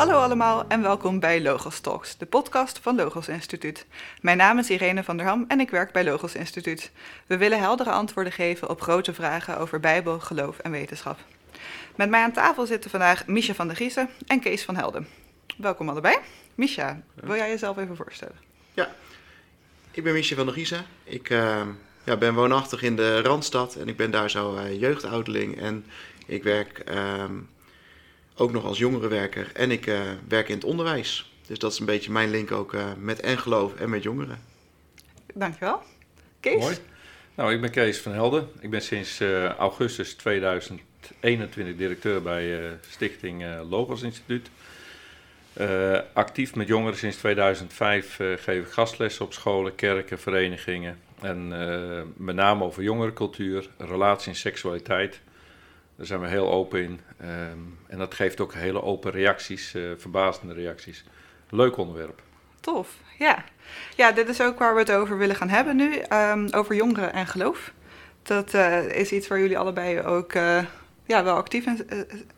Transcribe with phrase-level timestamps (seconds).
[0.00, 3.86] Hallo allemaal en welkom bij Logos Talks, de podcast van Logos Instituut.
[4.20, 6.90] Mijn naam is Irene van der Ham en ik werk bij Logos Instituut.
[7.26, 11.18] We willen heldere antwoorden geven op grote vragen over Bijbel, geloof en wetenschap.
[11.96, 15.08] Met mij aan tafel zitten vandaag Misha van der Giezen en Kees van Helden.
[15.56, 16.16] Welkom allebei.
[16.54, 18.36] Misha, wil jij jezelf even voorstellen?
[18.74, 18.90] Ja,
[19.90, 20.84] ik ben Misha van der Giezen.
[21.04, 21.62] Ik uh,
[22.04, 25.62] ja, ben woonachtig in de Randstad en ik ben daar zo uh.
[25.62, 25.84] En
[26.26, 27.24] ik werk uh,
[28.40, 31.32] ook nog als jongerenwerker en ik uh, werk in het onderwijs.
[31.46, 34.38] Dus dat is een beetje mijn link ook met en geloof en met jongeren.
[35.34, 35.82] Dankjewel.
[36.40, 36.60] Kees?
[36.60, 36.76] Mooi.
[37.34, 38.48] Nou, ik ben Kees van Helden.
[38.60, 39.20] Ik ben sinds
[39.58, 44.50] augustus 2021 directeur bij Stichting Logos Instituut.
[45.60, 50.98] Uh, actief met jongeren sinds 2005 uh, geef ik gastlessen op scholen, kerken, verenigingen.
[51.20, 55.20] En uh, met name over jongerencultuur, relatie en seksualiteit.
[56.00, 57.00] Daar zijn we heel open in.
[57.22, 61.04] Um, en dat geeft ook hele open reacties, verbazende reacties.
[61.50, 62.22] Leuk onderwerp.
[62.60, 63.44] Tof, ja.
[63.96, 66.02] Ja, dit is ook waar we het over willen gaan hebben nu.
[66.12, 67.72] Um, over jongeren en geloof.
[68.22, 68.54] Dat
[68.92, 70.32] is iets waar jullie allebei ook
[71.06, 71.66] ja, wel actief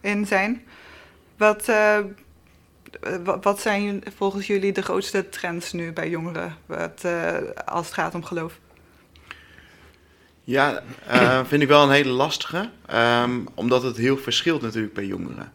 [0.01, 0.67] in, zijn.
[1.37, 1.73] Wat
[3.41, 7.05] wat zijn volgens jullie de grootste trends nu bij jongeren wat,
[7.65, 8.59] als het gaat om geloof?
[10.45, 15.07] Ja, uh, vind ik wel een hele lastige, um, omdat het heel verschilt natuurlijk bij
[15.07, 15.53] jongeren.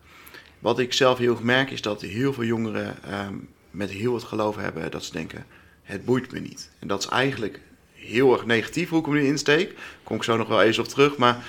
[0.60, 2.96] Wat ik zelf heel erg merk is dat heel veel jongeren
[3.28, 5.46] um, met heel wat geloof hebben dat ze denken,
[5.84, 6.70] het boeit me niet.
[6.80, 7.60] En dat is eigenlijk
[7.94, 9.68] heel erg negatief hoe ik hem nu insteek.
[9.70, 11.46] Daar kom ik zo nog wel eens op terug, maar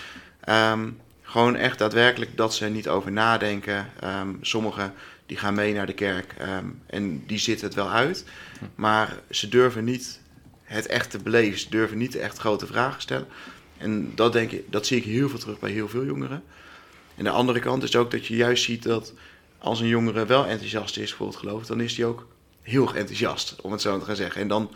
[0.72, 3.86] um, gewoon echt daadwerkelijk dat ze er niet over nadenken.
[4.40, 4.94] sommigen
[5.26, 6.34] die gaan mee naar de kerk
[6.86, 8.24] en die zitten het wel uit.
[8.74, 10.17] Maar ze durven niet
[10.68, 11.70] het echt te beleven.
[11.70, 13.28] Durven niet echt grote vragen stellen.
[13.78, 16.42] En dat, denk ik, dat zie ik heel veel terug bij heel veel jongeren.
[17.16, 19.12] En de andere kant is ook dat je juist ziet dat
[19.58, 22.26] als een jongere wel enthousiast is voor het geloof, dan is hij ook
[22.62, 24.40] heel erg enthousiast, om het zo te gaan zeggen.
[24.40, 24.70] En dan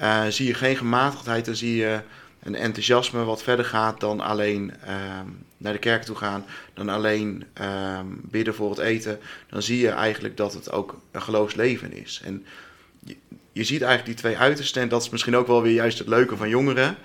[0.00, 2.00] uh, zie je geen gematigdheid, dan zie je
[2.42, 5.20] een enthousiasme wat verder gaat dan alleen uh,
[5.56, 6.44] naar de kerk toe gaan,
[6.74, 9.18] dan alleen uh, bidden voor het eten.
[9.48, 12.20] Dan zie je eigenlijk dat het ook een geloofsleven is.
[12.24, 12.44] En
[13.60, 16.08] je, ziet eigenlijk die twee uitersten, en dat is misschien ook wel weer juist het
[16.08, 16.96] leuke van jongeren.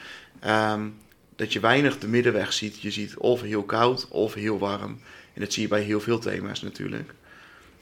[0.46, 0.96] Um,
[1.36, 2.82] dat je weinig de middenweg ziet.
[2.82, 5.00] Je ziet of heel koud of heel warm.
[5.34, 7.14] En dat zie je bij heel veel thema's natuurlijk.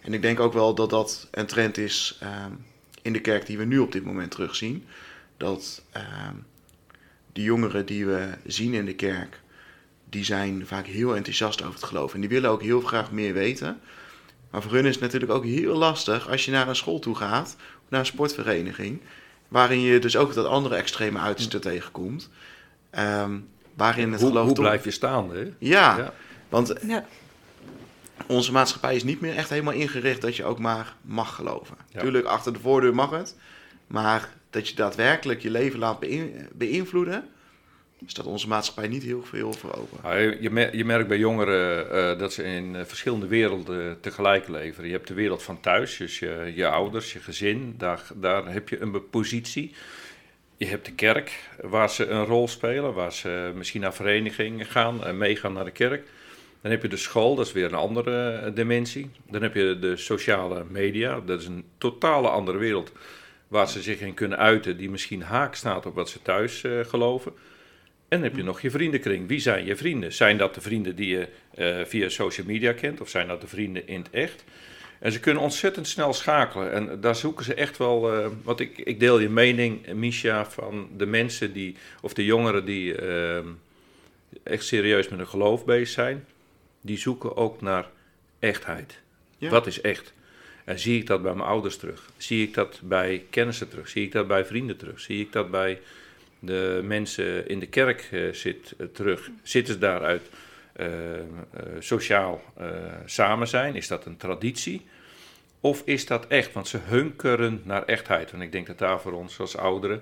[0.02, 2.66] En ik denk ook wel dat dat een trend is um,
[3.02, 4.86] in de kerk die we nu op dit moment terugzien.
[5.38, 6.46] Dat um,
[7.34, 9.40] de jongeren die we zien in de kerk,
[10.10, 12.14] die zijn vaak heel enthousiast over het geloof.
[12.14, 13.80] En die willen ook heel graag meer weten.
[14.50, 17.16] Maar voor hun is het natuurlijk ook heel lastig als je naar een school toe
[17.16, 17.56] gaat,
[17.94, 19.02] naar een sportvereniging,
[19.48, 22.30] waarin je dus ook dat andere extreme uiterste tegenkomt.
[23.00, 24.66] Um, waarin het hoe, geloof hoe toch...
[24.66, 25.36] blijf je staan?
[25.36, 25.52] Hè?
[25.58, 26.14] Ja, ja.
[26.50, 27.06] want ja.
[28.28, 31.76] onze maatschappij is niet meer echt helemaal ingericht dat je ook maar mag geloven.
[31.90, 32.00] Ja.
[32.00, 33.36] Tuurlijk, achter de voordeur mag het,
[33.88, 36.00] maar dat je daadwerkelijk je leven laat
[36.54, 37.30] beïnvloeden,
[38.06, 40.42] staat onze maatschappij niet heel veel voor open.
[40.78, 44.86] Je, merkt bij jongeren uh, dat ze in uh, verschillende werelden tegelijk leven.
[44.86, 48.70] Je hebt de wereld van thuis, dus je, je ouders, je gezin, daar, daar heb
[48.70, 49.74] je een positie.
[50.58, 55.04] Je hebt de kerk, waar ze een rol spelen, waar ze misschien naar verenigingen gaan
[55.04, 56.08] en meegaan naar de kerk.
[56.62, 59.10] Dan heb je de school, dat is weer een andere dimensie.
[59.30, 62.92] Dan heb je de sociale media, dat is een totale andere wereld
[63.48, 67.34] waar ze zich in kunnen uiten, die misschien haak staat op wat ze thuis geloven.
[68.14, 69.28] En dan heb je nog je vriendenkring.
[69.28, 70.14] Wie zijn je vrienden?
[70.14, 73.48] Zijn dat de vrienden die je uh, via social media kent, of zijn dat de
[73.48, 74.44] vrienden in het echt?
[75.00, 76.72] En ze kunnen ontzettend snel schakelen.
[76.72, 78.18] En daar zoeken ze echt wel.
[78.18, 82.66] Uh, wat ik, ik deel je mening, Misha, van de mensen die, of de jongeren
[82.66, 82.96] die
[84.44, 86.26] echt serieus met hun geloof bezig zijn.
[86.82, 87.90] Die zoeken ook naar
[88.40, 89.00] echtheid.
[89.38, 89.50] Ja.
[89.50, 90.14] Wat is echt?
[90.64, 92.10] En zie ik dat bij mijn ouders terug?
[92.18, 93.88] Zie ik dat bij kennissen terug?
[93.88, 95.00] Zie ik dat bij vrienden terug?
[95.00, 95.80] Zie ik dat bij
[96.46, 99.30] de mensen in de kerk uh, zit, uh, terug?
[99.44, 100.30] Zitten ze daaruit
[100.80, 100.88] uh,
[101.80, 102.42] sociaal
[103.06, 103.76] samen zijn?
[103.76, 104.86] Is dat een traditie?
[105.60, 106.54] Of is dat echt?
[106.54, 108.32] Want ze hunkeren naar echtheid.
[108.32, 110.02] En ik denk dat daar voor ons als ouderen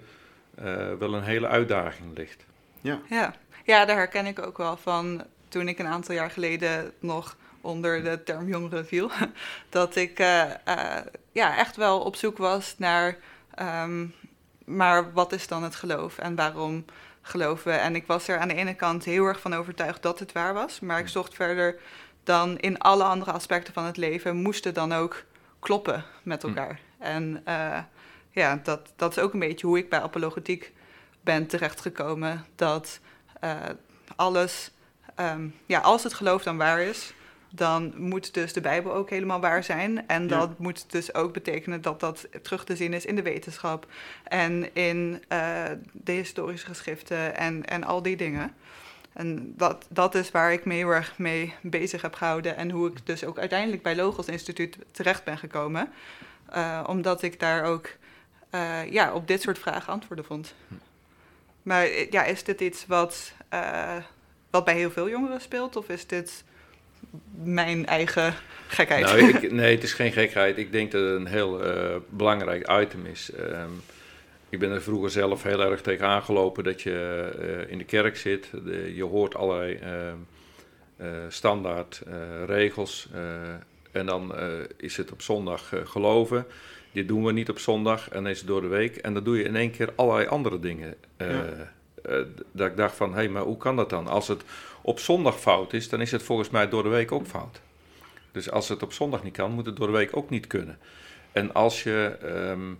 [1.00, 2.46] wel een hele uitdaging ligt.
[2.82, 3.02] Ja.
[3.10, 3.36] Ja.
[3.66, 8.04] ja, daar herken ik ook wel van toen ik een aantal jaar geleden nog onder
[8.04, 9.12] de term jongeren viel.
[9.70, 10.98] Dat ik uh, uh,
[11.32, 13.18] ja, echt wel op zoek was naar,
[13.84, 14.14] um,
[14.76, 16.86] maar wat is dan het geloof en waarom
[17.22, 17.78] geloven we?
[17.78, 20.54] En ik was er aan de ene kant heel erg van overtuigd dat het waar
[20.54, 21.80] was, maar ik zocht verder
[22.24, 25.24] dan in alle andere aspecten van het leven moesten dan ook
[25.60, 26.80] kloppen met elkaar.
[26.98, 27.04] Hm.
[27.04, 27.80] En uh,
[28.32, 30.74] ja, dat, dat is ook een beetje hoe ik bij apologetiek
[31.22, 32.46] ben terechtgekomen.
[32.56, 33.00] Dat
[34.16, 34.72] alles,
[35.20, 37.14] um, ja, als het geloof dan waar is,
[37.52, 40.08] dan moet dus de Bijbel ook helemaal waar zijn.
[40.08, 43.86] En dat moet dus ook betekenen dat dat terug te zien is in de wetenschap
[44.24, 48.54] en in uh, de historische geschriften en, en al die dingen.
[49.14, 52.90] En dat, dat is waar ik me heel erg mee bezig heb gehouden en hoe
[52.90, 55.90] ik dus ook uiteindelijk bij Logos Instituut terecht ben gekomen.
[56.56, 57.90] Uh, omdat ik daar ook
[58.52, 60.54] uh, ja, op dit soort vragen antwoorden vond.
[61.64, 63.34] Maar ja, is dit iets wat,
[64.50, 66.44] wat bij heel veel jongeren speelt of is dit
[67.44, 68.34] mijn eigen
[68.68, 69.06] gekheid.
[69.06, 70.58] Nou, ik, nee, het is geen gekheid.
[70.58, 73.32] Ik denk dat het een heel uh, belangrijk item is.
[73.40, 73.82] Um,
[74.50, 78.18] ik ben er vroeger zelf heel erg tegen aangelopen dat je uh, in de kerk
[78.18, 78.50] zit.
[78.66, 79.80] De, je hoort allerlei
[81.00, 82.02] uh, standaard
[82.46, 83.10] regels.
[83.92, 84.34] en dan
[84.78, 86.46] is het op zondag geloven.
[86.92, 88.96] Dit doen we niet op zondag en het door de week.
[88.96, 90.96] En dan doe je in één keer allerlei andere dingen.
[91.18, 91.46] Ja.
[92.52, 94.08] dat ik dacht van, hé, hey, maar hoe kan dat dan?
[94.08, 94.44] Als het
[94.82, 97.62] op zondag fout is, dan is het volgens mij door de week ook fout.
[98.32, 100.78] Dus als het op zondag niet kan, moet het door de week ook niet kunnen.
[101.32, 102.18] En als je.
[102.24, 102.80] Um,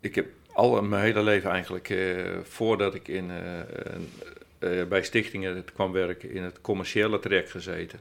[0.00, 3.30] ik heb al mijn hele leven eigenlijk, uh, voordat ik in,
[4.60, 8.00] uh, uh, bij stichtingen kwam werken, in het commerciële traject gezeten.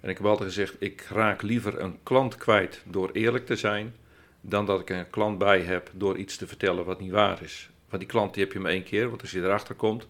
[0.00, 3.94] En ik heb altijd gezegd: ik raak liever een klant kwijt door eerlijk te zijn,
[4.40, 7.70] dan dat ik een klant bij heb door iets te vertellen wat niet waar is.
[7.88, 10.06] Want die klant die heb je maar één keer, want als je erachter komt,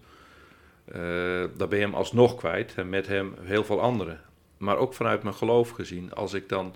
[0.95, 4.21] uh, dan ben je hem alsnog kwijt en met hem heel veel anderen.
[4.57, 6.75] Maar ook vanuit mijn geloof gezien, als ik dan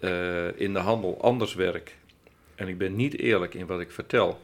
[0.00, 1.96] uh, in de handel anders werk
[2.54, 4.40] en ik ben niet eerlijk in wat ik vertel,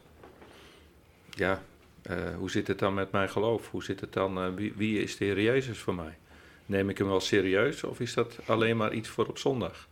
[1.29, 1.61] ja,
[2.09, 3.69] uh, hoe zit het dan met mijn geloof?
[3.71, 6.17] Hoe zit het dan, wie, wie, is de Heer Jezus voor mij?
[6.65, 9.87] Neem ik hem wel serieus of is dat alleen maar iets voor op zondag?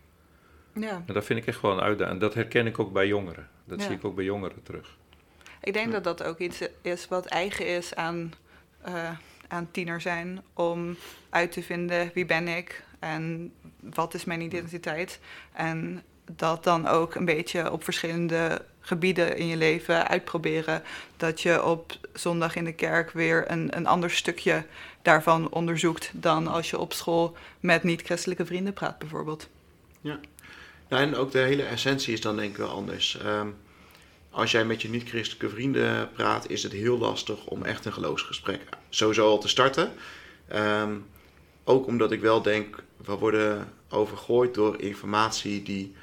[0.74, 1.02] Ja.
[1.06, 2.14] En dat vind ik echt wel een uitdaging.
[2.14, 3.48] En dat herken ik ook bij jongeren.
[3.64, 3.86] Dat ja.
[3.86, 4.96] zie ik ook bij jongeren terug.
[5.62, 8.32] Ik denk dat dat ook iets is wat eigen is aan
[8.88, 9.10] uh,
[9.48, 10.96] aan tiener zijn om
[11.30, 15.20] uit te vinden wie ben ik en wat is mijn identiteit.
[15.52, 16.02] En
[16.36, 20.82] dat dan ook een beetje op verschillende gebieden in je leven uitproberen.
[21.16, 24.64] Dat je op zondag in de kerk weer een, een ander stukje
[25.02, 29.48] daarvan onderzoekt dan als je op school met niet-christelijke vrienden praat, bijvoorbeeld.
[30.00, 30.18] Ja.
[30.88, 33.18] en ook de hele essentie is dan denk ik wel anders.
[33.24, 33.56] Um,
[34.30, 38.60] als jij met je niet-christelijke vrienden praat, is het heel lastig om echt een geloofsgesprek
[38.88, 39.92] sowieso al te starten.
[40.54, 41.06] Um,
[41.64, 45.94] ook omdat ik wel denk, we worden overgooid door informatie die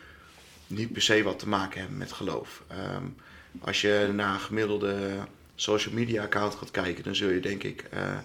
[0.67, 2.63] niet per se wat te maken hebben met geloof.
[2.95, 3.15] Um,
[3.59, 5.17] als je naar een gemiddelde
[5.55, 8.17] social media account gaat kijken, dan zul je denk ik uh,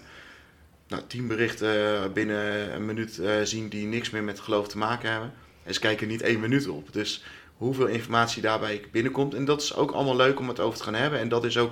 [0.87, 5.11] nou, tien berichten binnen een minuut uh, zien die niks meer met geloof te maken
[5.11, 5.33] hebben.
[5.63, 6.93] En ze kijken niet één minuut op.
[6.93, 7.23] Dus
[7.57, 9.33] hoeveel informatie daarbij binnenkomt.
[9.33, 11.19] En dat is ook allemaal leuk om het over te gaan hebben.
[11.19, 11.71] En dat is ook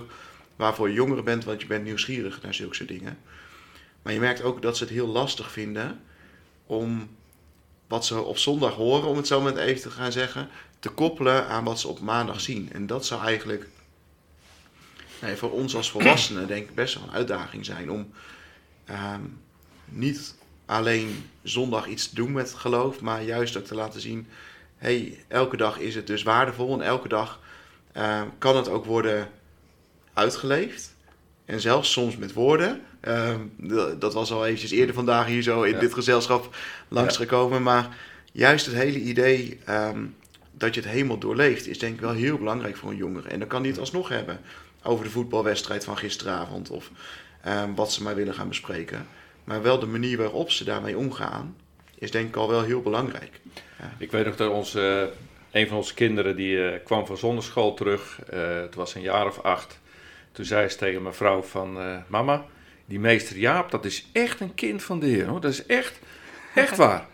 [0.55, 3.17] waarvoor je jongeren bent, want je bent nieuwsgierig naar zulke soort dingen.
[4.01, 6.01] Maar je merkt ook dat ze het heel lastig vinden
[6.65, 7.09] om
[7.87, 10.49] wat ze op zondag horen, om het zo met even te gaan zeggen,
[10.79, 12.69] te koppelen aan wat ze op maandag zien.
[12.71, 13.67] En dat zou eigenlijk
[15.35, 18.11] voor ons als volwassenen denk ik best wel een uitdaging zijn om
[18.89, 19.39] um,
[19.85, 20.35] niet
[20.65, 24.27] alleen zondag iets te doen met geloof, maar juist ook te laten zien
[24.81, 27.39] hey, elke dag is het dus waardevol en elke dag
[27.97, 29.29] uh, kan het ook worden
[30.13, 30.95] uitgeleefd.
[31.45, 32.81] En zelfs soms met woorden.
[33.07, 33.35] Uh,
[33.99, 35.79] dat was al eventjes eerder vandaag hier zo in ja.
[35.79, 36.55] dit gezelschap
[36.87, 37.57] langsgekomen.
[37.57, 37.63] Ja.
[37.63, 37.97] Maar
[38.31, 40.15] juist het hele idee um,
[40.51, 43.29] dat je het helemaal doorleeft, is denk ik wel heel belangrijk voor een jongere.
[43.29, 44.39] En dan kan hij het alsnog hebben
[44.83, 46.91] over de voetbalwedstrijd van gisteravond of
[47.47, 49.07] um, wat ze maar willen gaan bespreken.
[49.43, 51.55] Maar wel de manier waarop ze daarmee omgaan,
[52.01, 53.39] is denk ik al wel heel belangrijk.
[53.79, 53.93] Ja.
[53.97, 55.11] Ik weet nog dat onze,
[55.51, 58.19] een van onze kinderen die uh, kwam van zonderschool terug.
[58.33, 59.79] Uh, het was een jaar of acht.
[60.31, 61.77] Toen zei ze tegen mijn vrouw van...
[61.77, 62.45] Uh, mama,
[62.85, 65.25] die meester Jaap, dat is echt een kind van de Heer.
[65.25, 65.41] Hoor.
[65.41, 65.99] Dat is echt,
[66.55, 67.07] echt waar.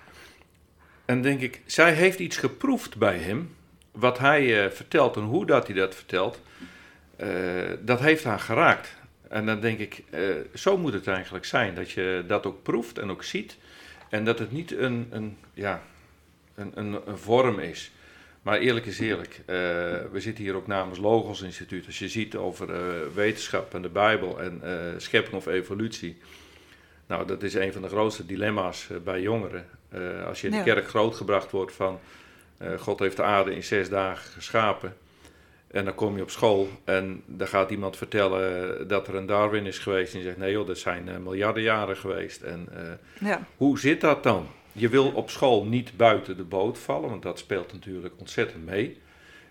[1.06, 3.56] En denk ik, zij heeft iets geproefd bij hem.
[3.92, 6.42] Wat hij vertelt en hoe dat hij dat vertelt.
[7.80, 8.96] dat heeft haar geraakt.
[9.30, 10.04] En dan denk ik,
[10.54, 11.76] zo moet het eigenlijk zijn.
[11.76, 13.58] Dat je dat ook proeft en ook ziet.
[14.10, 15.82] En dat het niet een, een, ja,
[16.56, 17.92] een, een, een vorm is.
[18.42, 19.46] Maar eerlijk is eerlijk, uh,
[20.12, 21.86] we zitten hier ook namens Logos Instituut.
[21.86, 26.18] Als je ziet over uh, wetenschap en de Bijbel en uh, schepping of evolutie.
[27.08, 29.66] Nou, dat is een van de grootste dilemma's bij jongeren.
[30.28, 32.00] als je in de kerk grootgebracht wordt van
[32.78, 34.98] God heeft de aarde in zes dagen geschapen.
[35.68, 39.66] En dan kom je op school en dan gaat iemand vertellen dat er een Darwin
[39.66, 40.14] is geweest.
[40.14, 42.42] En je zegt, nee joh, dat zijn uh, miljarden jaren geweest.
[42.42, 43.48] En uh, ja.
[43.58, 44.48] hoe zit dat dan?
[44.72, 49.02] Je wil op school niet buiten de boot vallen, want dat speelt natuurlijk ontzettend mee.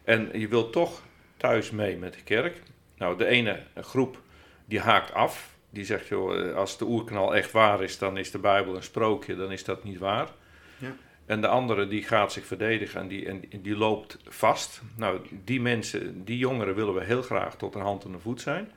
[0.04, 1.02] En je wilt toch
[1.36, 2.62] thuis mee met de kerk.
[2.96, 4.20] Nou, de ene groep
[4.64, 5.54] die haakt af.
[5.70, 8.82] Die zegt, joh, eh, als de oerknal echt waar is, dan is de Bijbel een
[8.82, 10.28] sprookje, dan is dat niet waar.
[10.78, 10.94] Ja.
[11.26, 14.82] En de andere die gaat zich verdedigen en die, en die loopt vast.
[14.96, 18.40] Nou, die mensen, die jongeren willen we heel graag tot een hand en een voet
[18.40, 18.70] zijn.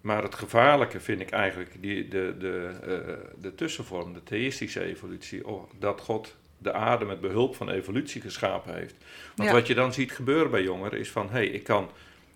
[0.00, 5.46] Maar het gevaarlijke vind ik eigenlijk die, de, de, uh, de tussenvorm, de theïstische evolutie.
[5.46, 8.94] Oh, dat God de aarde met behulp van evolutie geschapen heeft.
[9.36, 9.54] Want Ja.
[9.54, 11.26] wat je dan ziet gebeuren bij jongeren is van...
[11.26, 11.90] hé, hey, ik kan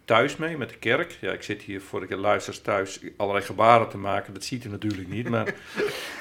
[0.04, 1.18] thuis mee met de kerk.
[1.20, 4.34] Ja, ik zit hier voor de luisteraars thuis allerlei gebaren te maken.
[4.34, 5.54] Dat ziet u natuurlijk niet, maar...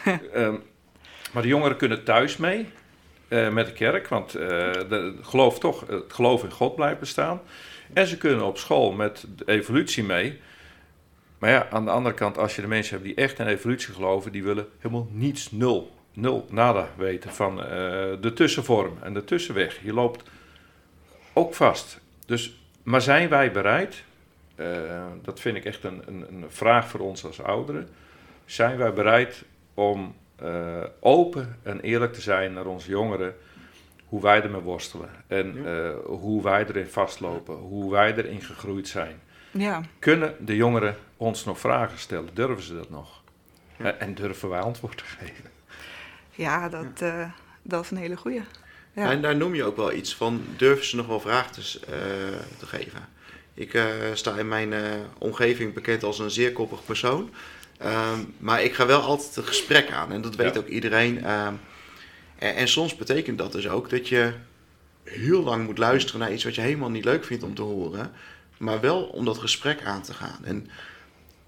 [0.33, 0.55] ehm,
[1.31, 2.67] maar de jongeren kunnen thuis mee
[3.27, 7.41] eh, met de kerk, want de, geloof toch, het geloof in God blijft bestaan.
[7.93, 10.39] En ze kunnen op school met de evolutie mee.
[11.39, 13.93] Maar ja, aan de andere kant, als je de mensen hebt die echt in evolutie
[13.93, 17.69] geloven, die willen helemaal niets, nul, nul, nada weten van eh,
[18.21, 19.79] de tussenvorm en de tussenweg.
[19.83, 20.23] Je loopt
[21.33, 21.99] ook vast.
[22.25, 24.03] Dus, maar zijn wij bereid,
[25.21, 27.89] dat vind ik echt een, een, een vraag voor ons als ouderen,
[28.45, 33.35] zijn wij bereid om eh, open en eerlijk te zijn naar onze jongeren,
[34.05, 35.85] hoe wij ermee worstelen en Ja.
[35.89, 39.19] eh, hoe wij erin vastlopen, hoe wij erin gegroeid zijn.
[39.51, 42.29] Ja, Kunnen de jongeren ons nog vragen stellen?
[42.33, 43.21] Durven ze dat nog?
[43.77, 43.85] Ja.
[43.85, 45.49] Eh, En durven wij antwoord te geven?
[46.31, 47.29] ja, dat, eh,
[47.61, 48.41] dat is een hele goeie.
[48.93, 49.11] Ja.
[49.11, 52.57] En daar noem je ook wel iets van, durven ze nog wel vragen te, eh,
[52.59, 53.07] te geven?
[53.53, 53.83] Ik eh,
[54.13, 54.81] sta in mijn eh,
[55.17, 57.29] omgeving bekend als een zeer koppig persoon.
[57.81, 60.59] Ehm, maar ik ga wel altijd een gesprek aan en dat weet Ja.
[60.59, 61.23] ook iedereen.
[61.25, 61.53] Ehm,
[62.37, 64.33] en, en soms betekent dat dus ook dat je
[65.03, 68.11] heel lang moet luisteren naar iets wat je helemaal niet leuk vindt om te horen.
[68.57, 70.39] Maar wel om dat gesprek aan te gaan.
[70.43, 70.69] En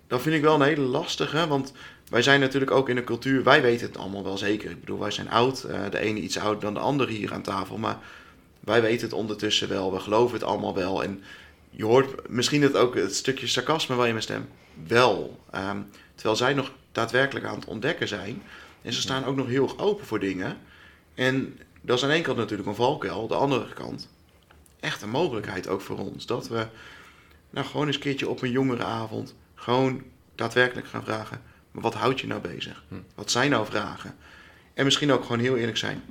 [0.07, 1.73] dat vind ik wel een hele lastige, want
[2.09, 4.71] wij zijn natuurlijk ook in een cultuur, wij weten het allemaal wel zeker.
[4.71, 7.41] Ik bedoel, wij zijn oud, eh, de ene iets ouder dan de andere hier aan
[7.41, 7.97] tafel, maar
[8.59, 11.03] wij weten het ondertussen wel, we geloven het allemaal wel.
[11.03, 11.23] En
[11.69, 14.47] je hoort misschien het ook het stukje sarcasme wel in mijn stem
[14.87, 15.39] wel.
[15.51, 15.77] Ehm,
[16.23, 18.41] terwijl zij nog daadwerkelijk aan het ontdekken zijn.
[18.81, 20.57] En ze staan ook nog heel erg open voor dingen.
[21.13, 24.09] En dat is aan één kant natuurlijk een valkuil, de andere kant
[24.79, 26.25] echt een mogelijkheid ook voor ons.
[26.25, 26.67] Dat we
[27.49, 30.03] nou gewoon eens een keertje op een jongerenavond gewoon
[30.35, 31.41] daadwerkelijk gaan vragen.
[31.71, 32.83] Maar wat houdt je nou bezig?
[32.87, 32.95] Hm.
[33.15, 34.15] Wat zijn nou vragen?
[34.73, 36.03] En misschien ook gewoon heel eerlijk zijn.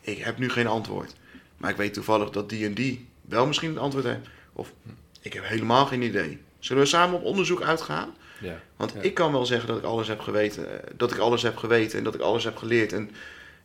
[0.00, 1.14] Ik heb nu geen antwoord.
[1.56, 4.28] Maar ik weet toevallig dat die en die wel misschien een antwoord heeft.
[4.52, 4.72] Of
[5.20, 6.40] ik heb helemaal geen idee.
[6.58, 8.14] Zullen we samen op onderzoek uitgaan?
[8.40, 8.60] Ja.
[8.76, 9.00] Want Ja.
[9.00, 11.98] ik kan wel zeggen dat ik alles heb geweten, eh, dat ik alles heb geweten
[11.98, 13.10] en dat ik alles heb geleerd en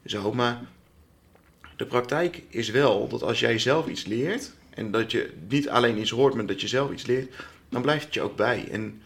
[0.05, 0.61] zo, maar
[1.75, 5.97] de praktijk is wel dat als jij zelf iets leert en dat je niet alleen
[5.97, 7.33] iets hoort, maar dat je zelf iets leert,
[7.69, 8.67] dan blijft het je ook bij.
[8.71, 9.01] En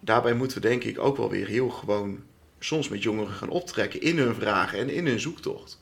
[0.00, 2.20] daarbij moeten we denk ik ook wel weer heel gewoon
[2.58, 5.78] soms met jongeren gaan optrekken in hun vragen en in hun zoektocht.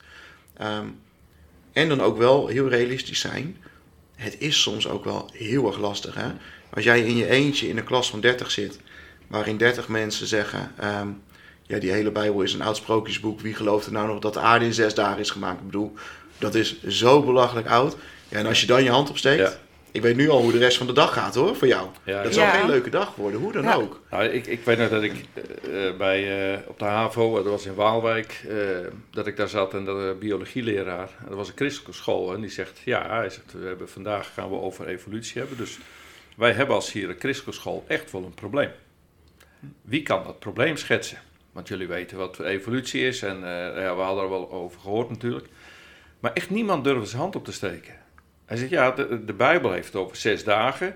[0.57, 0.85] Ehm,
[1.71, 3.57] en dan ook wel heel realistisch zijn.
[4.15, 6.15] Het is soms ook wel heel erg lastig.
[6.15, 6.31] Hè?
[6.69, 8.79] Als jij in je eentje in een klas van 30 zit,
[9.31, 11.07] waarin 30 mensen zeggen: ehm,
[11.63, 13.39] Ja, die hele Bijbel is een oud sprookjesboek.
[13.41, 15.59] Wie gelooft er nou nog dat de aarde in zes dagen is gemaakt?
[15.59, 15.93] Ik bedoel,
[16.37, 17.95] dat is zo belachelijk oud.
[18.29, 19.39] Ja, en als je dan je hand opsteekt.
[19.41, 19.53] Ja.
[19.93, 21.87] Ik weet nu al hoe de rest van de dag gaat hoor, voor jou.
[22.03, 22.49] Ja, dat zal Ja.
[22.51, 23.73] geen leuke dag worden, hoe dan Ja.
[23.75, 24.01] ook.
[24.11, 27.45] Nou, ik, ik weet nog dat ik eh, eh, bij, eh, op de HAVO, dat
[27.45, 28.55] was in Waalwijk, eh,
[29.11, 32.49] dat ik daar zat en de biologieleraar, en dat was een christelijke school, en die
[32.49, 35.77] zegt, ja, hij zegt, we hebben, vandaag gaan we over evolutie hebben, dus
[36.35, 38.69] wij hebben als hier een christelijke school echt wel een probleem.
[39.81, 41.17] Wie kan dat probleem schetsen?
[41.51, 45.09] Want jullie weten wat evolutie is en eh, ja, we hadden er wel over gehoord
[45.09, 45.47] natuurlijk.
[46.19, 47.93] Maar echt niemand durfde zijn hand op te steken.
[48.45, 50.95] Hij zegt, ja, de, de Bijbel heeft het over zes dagen.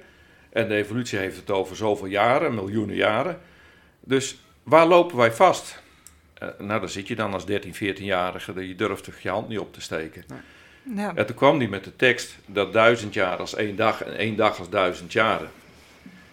[0.49, 3.39] En de evolutie heeft het over zoveel jaren, miljoenen jaren.
[3.99, 5.83] Dus waar lopen wij vast?
[6.33, 9.59] Eh, nou, dan zit je dan als 13, 14-jarige, je durft toch je hand niet
[9.59, 10.25] op te steken.
[10.95, 11.15] Ja.
[11.15, 14.35] En toen kwam hij met de tekst dat duizend jaar als één dag en één
[14.35, 15.49] dag als duizend jaren.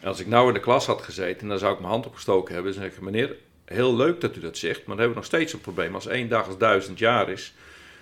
[0.03, 2.55] En als ik nou in de klas had gezeten, dan zou ik mijn hand opgestoken
[2.55, 5.25] hebben en zeggen, meneer, heel leuk dat u dat zegt, maar dan hebben we nog
[5.25, 5.95] steeds een probleem.
[5.95, 7.55] Als één dag als duizend jaar is,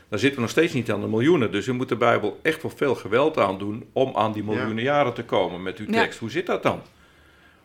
[0.09, 1.53] dan zitten we nog steeds niet aan de miljoenen.
[1.53, 4.83] Dus u moet de Bijbel echt wel veel geweld aan doen om aan die miljoenen
[4.85, 5.93] jaren te komen met uw Ja.
[6.03, 6.19] tekst.
[6.19, 6.83] Hoe zit dat dan?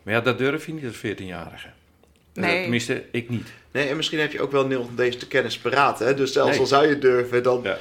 [0.04, 1.68] Maar ja, dat durf je niet als 14-jarige.
[1.68, 2.62] Eh, Nee.
[2.62, 3.48] tenminste, ik niet.
[3.72, 6.00] Nee, en misschien heb je ook wel nul van deze kennis paraat.
[6.00, 6.14] Hè?
[6.14, 6.60] Dus zelfs Nee.
[6.60, 7.60] al zou je durven, dan.
[7.64, 7.78] Ja.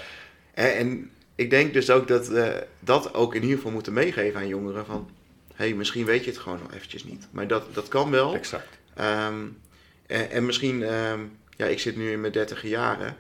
[0.55, 2.49] En, en ik denk dus ook dat eh,
[2.81, 4.87] dat ook in ieder geval moeten meegeven aan jongeren.
[4.87, 5.09] Van,
[5.55, 7.29] hey, misschien weet je het gewoon nog eventjes niet.
[7.31, 8.35] Maar dat, dat kan wel.
[8.35, 8.79] Exact.
[8.95, 9.35] Ehm,
[10.07, 11.21] en, en misschien, ehm,
[11.57, 13.17] ja, ik zit nu in mijn dertige jaren.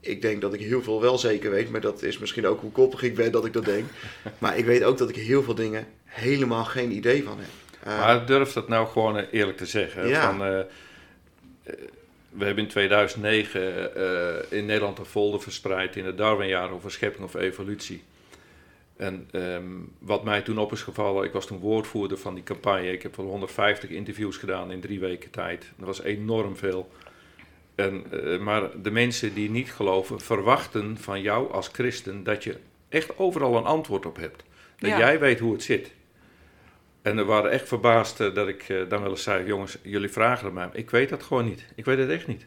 [0.00, 2.72] Ik denk dat ik heel veel wel zeker weet, maar dat is misschien ook hoe
[2.72, 3.84] koppig ik ben dat ik dat denk.
[4.38, 7.48] Maar ik weet ook dat ik heel veel dingen helemaal geen idee van heb.
[7.82, 10.08] Eh, Maar durf dat nou gewoon eh, eerlijk te zeggen.
[10.08, 10.30] Ja.
[10.30, 10.66] Van, eh, eh,
[12.30, 17.24] we hebben in 2009 eh, in Nederland een folder verspreid in het Darwinjaar over schepping
[17.24, 18.02] of evolutie.
[19.00, 19.64] En ehm,
[19.98, 22.92] wat mij toen op is gevallen, ik was toen woordvoerder van die campagne.
[22.92, 25.72] Ik heb wel 150 interviews gedaan in drie weken tijd.
[25.76, 26.90] Dat was enorm veel.
[27.74, 32.56] En, eh, maar de mensen die niet geloven, verwachten van jou als christen dat je
[32.88, 34.42] echt overal een antwoord op hebt.
[34.78, 34.98] Dat Ja.
[34.98, 35.92] jij weet hoe het zit.
[37.02, 40.08] En er waren echt verbaasd eh, dat ik eh, dan wel eens zei: jongens, jullie
[40.08, 40.68] vragen het mij.
[40.72, 41.64] Ik weet dat gewoon niet.
[41.74, 42.46] Ik weet het echt niet.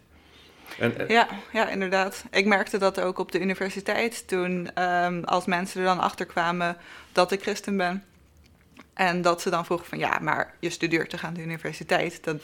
[0.80, 2.24] En, eh, Ja, ja, inderdaad.
[2.32, 6.78] Ik merkte dat ook op de universiteit toen, ehm, als mensen er dan achter kwamen
[7.12, 8.04] dat ik christen ben.
[8.94, 12.24] En dat ze dan vroegen van, ja, maar je studeert toch aan de universiteit?
[12.24, 12.42] Dat,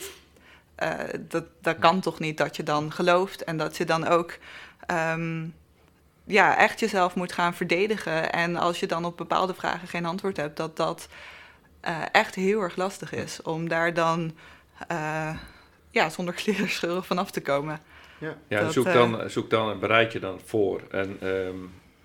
[0.75, 4.37] eh, dat, dat kan toch niet dat je dan gelooft en dat je dan ook
[4.85, 5.45] ehm,
[6.23, 8.31] ja, echt jezelf moet gaan verdedigen.
[8.31, 11.07] En als je dan op bepaalde vragen geen antwoord hebt, dat dat
[11.79, 14.35] eh, echt heel erg lastig is om daar dan
[14.87, 15.35] eh,
[15.91, 17.79] ja, zonder kleren scheuren vanaf te komen.
[18.47, 20.81] Ja, Dat, zoek, eh, dan, zoek dan en bereid je dan voor.
[20.91, 21.55] En ehm,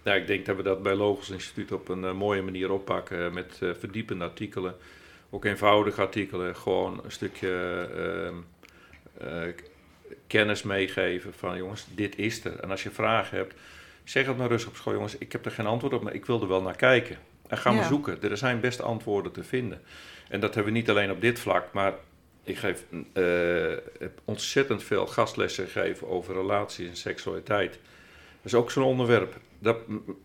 [0.03, 3.35] ja, ik denk dat we dat bij Logos Instituut op een eh, mooie manier oppakken.
[3.35, 4.77] Met eh, verdiepende artikelen.
[5.31, 6.57] Ook eenvoudige artikelen.
[6.57, 8.35] Gewoon een stukje ehm,
[9.29, 9.53] eh,
[10.27, 12.61] kennis meegeven van jongens, dit is er.
[12.61, 13.55] En als je vragen hebt,
[14.05, 14.93] zeg het maar rustig op school.
[14.93, 17.17] Jongens, ik heb er geen antwoord op, maar ik wil er wel naar kijken.
[17.47, 17.89] En ga maar Ja.
[17.89, 18.23] zoeken.
[18.23, 19.81] Er zijn best antwoorden te vinden.
[20.29, 21.93] En dat hebben we niet alleen op dit vlak, maar
[22.45, 23.25] ik geef, eh,
[23.99, 27.73] heb ontzettend veel gastlessen gegeven over relaties en seksualiteit.
[27.73, 29.37] Dat is ook zo'n onderwerp.
[29.59, 29.77] Dat,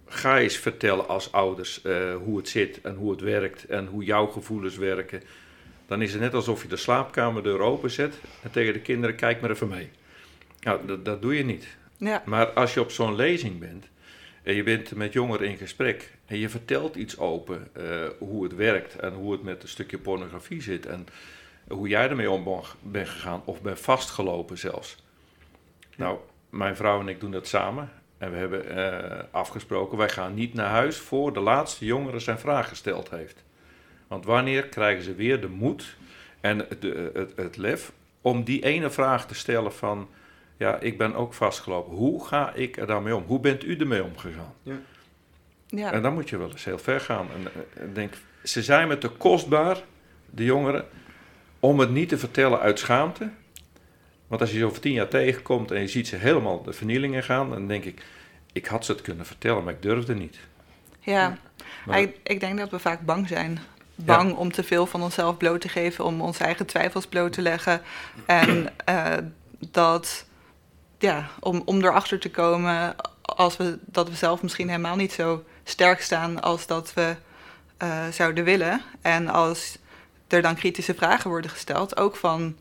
[0.07, 4.03] ga eens vertellen als ouders eh, hoe het zit en hoe het werkt en hoe
[4.03, 5.21] jouw gevoelens werken.
[5.87, 9.49] Dan is het net alsof je de slaapkamerdeur openzet en tegen de kinderen kijk maar
[9.49, 9.89] even mee.
[10.59, 11.77] Nou, dat, dat doe je niet.
[11.97, 13.85] Ja, Maar als je op zo'n lezing bent
[14.43, 17.83] en je bent met jongeren in gesprek en je vertelt iets open, eh,
[18.17, 21.07] hoe het werkt en hoe het met een stukje pornografie zit en
[21.69, 25.03] hoe jij ermee om ben- bent gegaan of bent vastgelopen zelfs.
[25.95, 26.17] Nou,
[26.49, 30.53] mijn vrouw en ik doen dat samen en we hebben eh, afgesproken, wij gaan niet
[30.53, 33.43] naar huis voor de laatste jongere zijn vraag gesteld heeft.
[34.07, 35.97] Want wanneer krijgen ze weer de moed
[36.41, 40.09] en de, het, het lef om die ene vraag te stellen van,
[40.57, 41.95] ja, ik ben ook vastgelopen.
[41.95, 43.23] Hoe ga ik er dan mee om?
[43.23, 44.53] Hoe bent u ermee omgegaan?
[45.67, 45.91] ja.
[45.91, 47.27] En dan moet je wel eens heel ver gaan.
[47.31, 49.77] En, eh, en denk, ze zijn me te kostbaar,
[50.29, 50.85] de jongeren,
[51.59, 53.29] om het niet te vertellen uit schaamte.
[54.27, 57.23] Want als je ze over tien jaar tegenkomt en je ziet ze helemaal de vernielingen
[57.23, 58.01] gaan, dan denk ik,
[58.53, 60.37] ik had ze het kunnen vertellen, maar ik durfde niet.
[60.99, 61.37] ja.
[61.85, 63.59] Maar- Ik, ik denk dat we vaak bang zijn.
[63.95, 67.41] Bang om te veel van onszelf bloot te geven, om onze eigen twijfels bloot te
[67.41, 67.81] leggen.
[68.25, 69.13] En eh,
[69.71, 70.25] dat,
[70.99, 75.43] ja, om, om erachter te komen als we, dat we zelf misschien helemaal niet zo
[75.63, 77.15] sterk staan als dat we
[77.77, 78.81] eh, zouden willen.
[79.01, 79.77] En als
[80.29, 82.57] er dan kritische vragen worden gesteld, ook van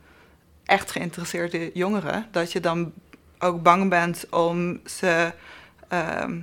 [0.64, 2.92] echt geïnteresseerde jongeren, dat je dan
[3.38, 5.32] ook bang bent om ze.
[5.88, 6.38] ehm,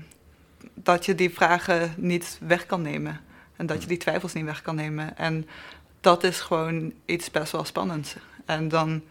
[0.73, 3.19] dat je die vragen niet weg kan nemen.
[3.55, 5.17] En dat je die twijfels niet weg kan nemen.
[5.17, 5.47] En
[6.01, 8.15] dat is gewoon iets best wel spannends.
[8.45, 9.01] En dan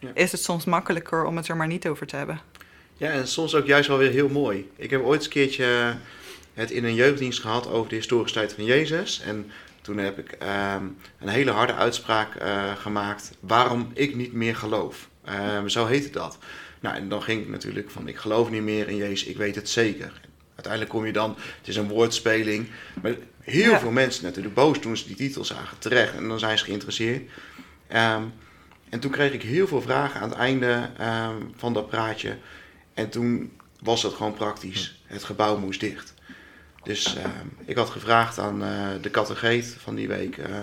[0.00, 0.10] Ja.
[0.14, 2.40] is het soms makkelijker om het er maar niet over te hebben.
[2.96, 4.70] Ja, en soms ook juist wel weer heel mooi.
[4.76, 5.96] Ik heb ooit een keertje
[6.54, 9.20] het in een jeugddienst gehad over de historische tijd van Jezus.
[9.20, 9.50] En
[9.88, 10.84] toen heb ik ehm,
[11.18, 15.08] een hele harde uitspraak eh, gemaakt waarom ik niet meer geloof.
[15.24, 16.38] Ehm, zo heette dat.
[16.80, 19.54] Nou, en dan ging ik natuurlijk van ik geloof niet meer in Jezus, ik weet
[19.54, 20.20] het zeker.
[20.54, 22.68] Uiteindelijk kom je dan, het is een woordspeling.
[23.02, 23.80] Maar heel Ja.
[23.80, 26.14] veel mensen natuurlijk boos toen ze die titel zagen, terecht.
[26.14, 27.30] En dan zijn ze geïnteresseerd.
[27.86, 28.22] Ehm,
[28.88, 30.90] en toen kreeg ik heel veel vragen aan het einde
[31.56, 32.36] van dat praatje.
[32.94, 35.02] En toen was het gewoon praktisch.
[35.04, 36.14] Het gebouw moest dicht.
[36.82, 40.38] Dus ehm, ik had gevraagd aan eh, de categeet van die week...
[40.38, 40.56] eh,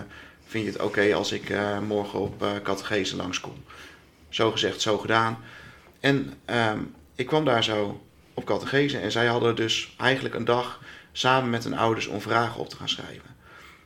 [0.45, 3.63] vind je het oké als ik eh, morgen op eh catechese langskom?
[4.29, 5.37] Zo gezegd, zo gedaan.
[5.99, 6.79] En ehm,
[7.15, 8.01] ik kwam daar zo
[8.33, 12.59] op catechese en zij hadden dus eigenlijk een dag samen met hun ouders om vragen
[12.59, 13.35] op te gaan schrijven.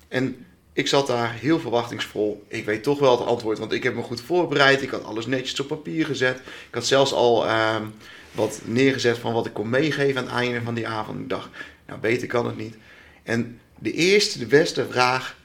[0.08, 2.46] En ik zat daar heel verwachtingsvol.
[2.48, 4.82] Ik weet toch wel het antwoord, want ik heb me goed voorbereid.
[4.82, 6.38] Ik had alles netjes op papier gezet.
[6.40, 7.86] Ik had zelfs al ehm,
[8.32, 11.20] wat neergezet van wat ik kon meegeven aan het einde van die avond.
[11.20, 11.50] Ik dacht,
[11.90, 12.76] nou beter kan het niet.
[13.24, 15.38] En de eerste, de beste vraag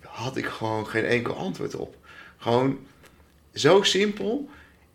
[0.00, 1.96] had ik gewoon geen enkel antwoord op.
[2.36, 2.78] Gewoon
[3.54, 4.48] zo simpel.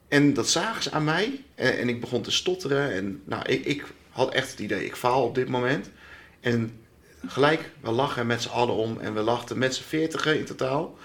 [0.08, 1.44] En dat zagen ze aan mij.
[1.56, 2.94] En, en ik begon te stotteren.
[2.94, 5.90] En nou, ik, ik had echt het idee, ik faal op dit moment.
[6.40, 6.80] En
[7.26, 9.00] gelijk, we lachen met z'n allen om.
[9.00, 10.98] En we lachten met z'n veertigen in totaal.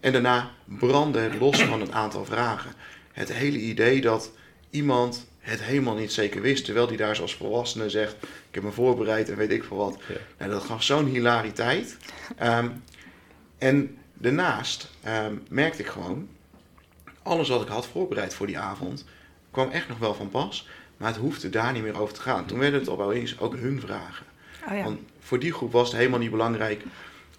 [0.00, 2.72] En daarna brandde het los van het aantal vragen.
[3.12, 4.32] Het hele idee dat
[4.70, 6.64] iemand het helemaal niet zeker wist.
[6.64, 9.98] Terwijl die daar zoals volwassene zegt, ik heb me voorbereid en weet ik veel wat.
[10.08, 10.14] Ja.
[10.38, 11.96] Nou, dat gaf zo'n hilariteit.
[12.36, 12.68] Ehm,
[13.58, 16.28] en daarnaast ehm, merkte ik gewoon,
[17.22, 19.04] alles wat ik had voorbereid voor die avond,
[19.50, 20.68] kwam echt nog wel van pas.
[20.96, 22.46] Maar het hoefde daar niet meer over te gaan.
[22.46, 24.26] Toen werden het opeens ook hun vragen.
[24.68, 24.82] Oh ja.
[24.82, 26.82] Want voor die groep was het helemaal niet belangrijk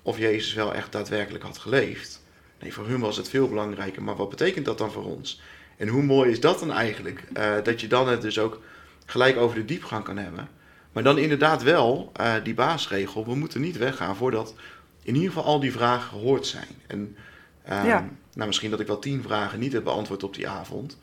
[0.01, 2.23] of Jezus wel echt daadwerkelijk had geleefd.
[2.59, 4.03] Nee, voor hun was het veel belangrijker.
[4.03, 5.41] Maar wat betekent dat dan voor ons?
[5.81, 7.23] En hoe mooi is dat dan eigenlijk?
[7.33, 8.61] Eh, dat je dan het dus ook
[9.05, 10.49] gelijk over de diepgang kan hebben.
[10.91, 13.25] Maar dan inderdaad wel uh, die baasregel.
[13.25, 14.53] We moeten niet weggaan voordat
[15.03, 16.67] in ieder geval al die vragen gehoord zijn.
[16.87, 17.15] En
[17.65, 18.09] ja.
[18.33, 20.97] nou, misschien dat ik wel tien vragen niet heb beantwoord op die avond.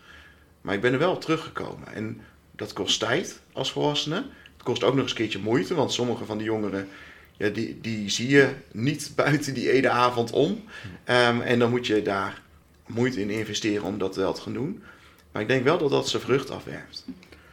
[0.61, 1.95] Maar ik ben er wel teruggekomen.
[1.95, 2.21] En
[2.57, 4.17] dat kost tijd als volwassene.
[4.53, 5.75] Het kost ook nog eens een keertje moeite.
[5.75, 6.89] Want sommige van die jongeren,
[7.37, 10.51] ja, die, die zie je niet buiten die ene avond om.
[11.05, 12.43] Um, en dan moet je daar
[12.89, 14.83] moeite in investeren om dat wel te gaan doen.
[15.33, 17.07] Maar ik denk wel dat dat zijn vrucht afwerpt.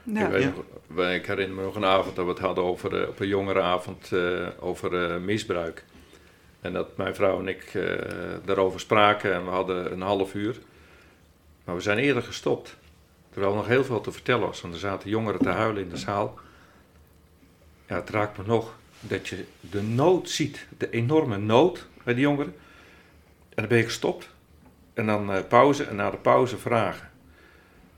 [0.04, 0.30] Ja.
[0.30, 0.54] Ik,
[0.96, 1.10] ja.
[1.10, 4.12] ik, herinner me nog een avond dat we het hadden over, uh, op een jongerenavond
[4.12, 5.86] uh, over uh, misbruik.
[6.62, 7.72] En dat mijn vrouw en ik
[8.46, 10.56] daarover spraken en we hadden een half uur.
[11.64, 12.76] Maar we zijn eerder gestopt.
[13.30, 14.62] Terwijl er nog heel veel te vertellen was.
[14.62, 16.40] Want er zaten jongeren te huilen in de zaal.
[17.88, 20.68] Ja, het raakt me nog dat je de nood ziet.
[20.78, 22.56] De enorme nood bij die jongeren.
[23.50, 24.30] En dan ben je gestopt.
[24.96, 27.10] En dan uh, pauze en na de pauze vragen.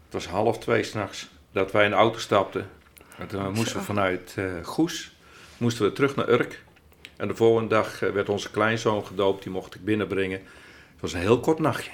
[0.04, 2.70] Het was half twee s'nachts dat wij in de auto stapten.
[3.18, 5.16] En toen moesten we vanuit uh, Goes
[5.58, 6.64] moesten we terug naar Urk.
[7.18, 10.40] En de volgende dag uh, werd onze kleinzoon gedoopt, die mocht ik binnenbrengen.
[10.92, 11.92] Het was een heel kort nachtje.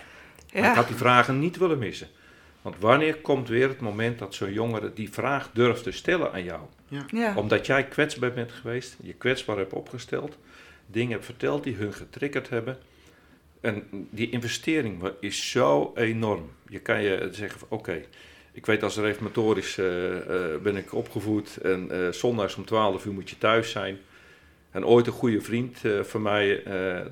[0.47, 0.69] Ja.
[0.69, 2.07] Ik had die vragen niet willen missen.
[2.61, 6.43] Want wanneer komt weer het moment dat zo'n jongere die vraag durft te stellen aan
[6.43, 6.61] jou?
[6.87, 7.05] Ja.
[7.07, 7.35] Ja.
[7.35, 10.37] Omdat jij kwetsbaar bent geweest, je kwetsbaar hebt opgesteld,
[10.85, 12.77] dingen hebt verteld die hun getriggerd hebben.
[13.63, 16.51] En die investering is zo enorm.
[16.69, 18.01] Je kan je zeggen oké,
[18.51, 23.13] ik weet als reformatorisch uh, uh, ben ik opgevoed en uh, zondags om 12 uur
[23.13, 23.97] moet je thuis zijn.
[24.71, 26.63] En ooit een goede vriend van mij,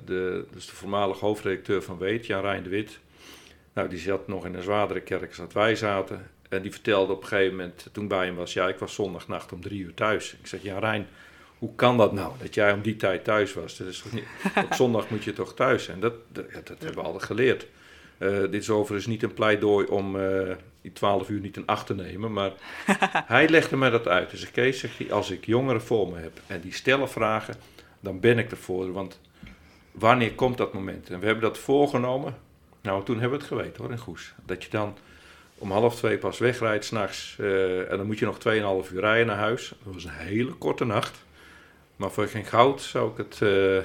[0.05, 2.99] de, dus de voormalige hoofdredacteur van Weet, Jan Rijn de Wit.
[3.73, 6.29] Nou, die zat nog in een zwaardere kerk als dat wij zaten.
[6.49, 9.51] En die vertelde op een gegeven moment, toen bij hem was, ja, ik was zondagnacht
[9.51, 10.35] om drie uur thuis.
[10.41, 11.07] Ik zeg, ja Rijn,
[11.61, 13.77] hoe kan dat nou, dat jij om die tijd thuis was?
[13.77, 14.23] Dat is toch niet,
[14.65, 15.99] op zondag moet je toch thuis zijn?
[15.99, 17.67] Dat, dat, dat hebben we altijd geleerd.
[18.17, 21.85] Uh, dit is overigens niet een pleidooi om uh, die twaalf uur niet in acht
[21.85, 22.51] te nemen, maar
[23.35, 24.29] hij legde mij dat uit.
[24.29, 27.55] Dus Kees zegt hij, als ik jongeren voor me heb en die stellen vragen,
[27.99, 28.91] dan ben ik ervoor.
[28.91, 29.19] Want
[29.91, 31.09] wanneer komt dat moment?
[31.09, 32.37] En we hebben dat voorgenomen.
[32.81, 34.33] Nou, toen hebben we het geweten hoor, in Goes.
[34.45, 34.97] Dat je dan
[35.57, 38.37] om half twee pas wegrijdt s'nachts uh, en dan moet je nog
[38.87, 39.73] 2,5 uur rijden naar huis.
[39.83, 41.23] Dat was een hele korte nacht.
[42.01, 43.39] Maar voor geen goud zou ik het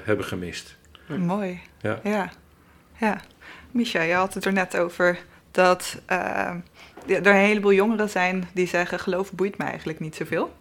[0.04, 0.76] hebben gemist.
[1.06, 1.60] Mooi.
[1.80, 2.00] Ja.
[2.02, 2.30] ja.
[2.96, 3.20] ja.
[3.70, 5.18] Misha, je had het er net over
[5.50, 6.50] dat uh,
[7.06, 10.54] er een heleboel jongeren zijn die zeggen: geloof boeit me eigenlijk niet zoveel.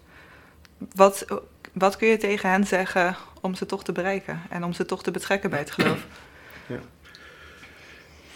[0.96, 1.26] Wat,
[1.74, 5.04] wat kun je tegen hen zeggen om ze toch te bereiken en om ze toch
[5.04, 6.06] te betrekken bij het geloof?
[6.68, 6.80] Ja.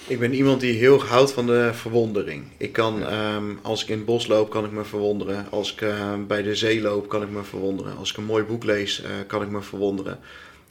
[0.10, 2.44] Ik ben iemand die heel houdt van de verwondering.
[2.58, 5.48] Ik kan, um, als ik in het bos loop, kan ik me verwonderen.
[5.50, 7.98] Als ik uh, bij de zee loop, kan ik me verwonderen.
[7.98, 10.20] Als ik een mooi boek lees, uh, kan ik me verwonderen.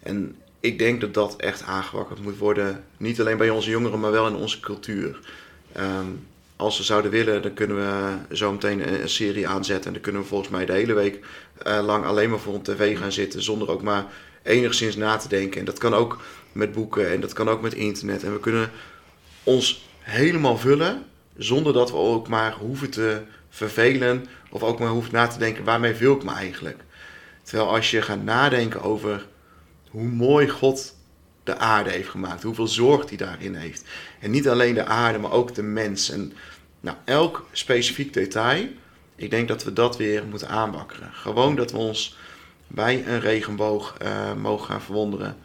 [0.03, 2.85] En ik denk dat dat echt aangewakkerd moet worden.
[2.97, 5.19] Niet alleen bij onze jongeren, maar wel in onze cultuur.
[5.77, 9.87] Um, als we zouden willen, dan kunnen we zo meteen een, een, serie aanzetten.
[9.87, 11.21] En dan kunnen we volgens mij de hele week
[11.67, 13.43] uh, lang alleen maar voor een tv gaan zitten.
[13.43, 14.07] Zonder ook maar
[14.43, 15.61] enigszins na te denken.
[15.61, 16.21] En dat kan ook
[16.53, 18.25] met boeken en dat kan ook met internet.
[18.25, 18.71] En we kunnen
[19.49, 21.05] ons helemaal vullen.
[21.37, 24.27] Zonder dat we ook maar hoeven te vervelen.
[24.51, 26.85] Of ook maar hoeven na te denken, waarmee vul ik me eigenlijk?
[27.43, 29.27] Terwijl als je gaat nadenken over
[29.91, 30.95] hoe mooi God
[31.45, 32.43] de aarde heeft gemaakt.
[32.43, 33.85] Hoeveel zorg hij daarin heeft.
[34.21, 36.11] En niet alleen de aarde, maar ook de mens.
[36.11, 36.33] En
[36.81, 38.67] nou, elk specifiek detail,
[39.17, 41.11] ik denk dat we dat weer moeten aanwakkeren.
[41.13, 42.17] Gewoon dat we ons
[42.67, 45.37] bij een regenboog uh, mogen gaan verwonderen.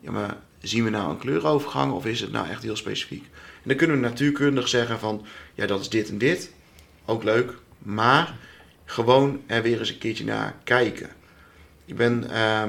[0.00, 3.24] Ja, maar zien we nou een kleurovergang of is het nou echt heel specifiek?
[3.32, 6.52] En dan kunnen we natuurkundig zeggen van, ja dat is dit en dit.
[7.04, 8.34] Ook leuk, maar
[8.84, 11.10] gewoon er weer eens een keertje naar kijken.
[11.84, 12.26] Ik ben...
[12.30, 12.62] Uh,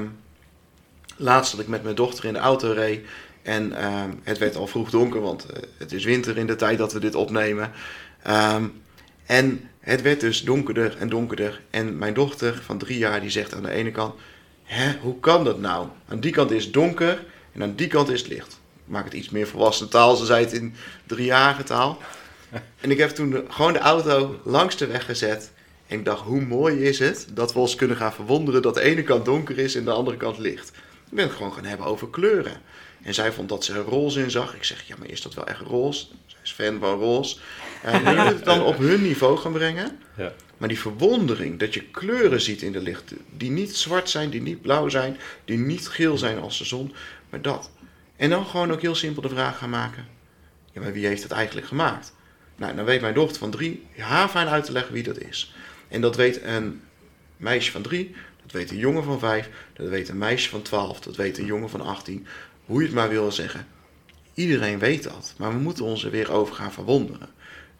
[1.16, 3.06] laatst dat ik met mijn dochter in de auto reed.
[3.42, 6.78] En uh, het werd al vroeg donker, want uh, het is winter in de tijd
[6.78, 7.72] dat we dit opnemen.
[8.28, 8.82] Um,
[9.26, 11.60] en het werd dus donkerder en donkerder.
[11.70, 14.14] En mijn dochter van drie jaar die zegt aan de ene kant:
[14.62, 15.88] Hè, hoe kan dat nou?
[16.08, 17.24] Aan die kant is het donker
[17.54, 18.60] en aan die kant is het licht.
[18.86, 20.74] Ik maak het iets meer volwassen taal, ze zei het in
[21.06, 21.98] driejarige taal.
[22.80, 25.52] En ik heb toen de, gewoon de auto langs de weg gezet.
[25.86, 28.80] En ik dacht, hoe mooi is het dat we ons kunnen gaan verwonderen dat de
[28.80, 30.68] ene kant donker is en de andere kant licht.
[31.10, 32.60] Ik ben het gewoon gaan hebben over kleuren.
[33.02, 34.54] En zij vond dat ze er roze in zag.
[34.54, 36.06] Ik zeg, ja, maar is dat wel echt roze?
[36.26, 37.36] Zij is fan van roze.
[37.82, 39.98] En je moet het dan op hun niveau gaan brengen.
[40.16, 40.32] Ja.
[40.58, 44.42] Maar die verwondering dat je kleuren ziet in de licht, die niet zwart zijn, die
[44.42, 46.94] niet blauw zijn, die niet geel zijn als de zon,
[47.42, 47.70] dat.
[48.16, 50.06] En dan gewoon ook heel simpel de vraag gaan maken:
[50.72, 52.14] ja, maar wie heeft het eigenlijk gemaakt?
[52.56, 55.54] Nou, dan weet mijn dochter van drie haar fijn uit te leggen wie dat is.
[55.88, 56.80] En dat weet een
[57.36, 61.00] meisje van drie, dat weet een jongen van vijf, dat weet een meisje van twaalf,
[61.00, 62.26] dat weet een jongen van 18.
[62.64, 63.66] Hoe je het maar wil zeggen.
[64.34, 67.28] Iedereen weet dat, maar we moeten ons er weer over gaan verwonderen.